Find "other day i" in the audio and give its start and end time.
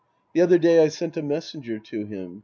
0.41-0.87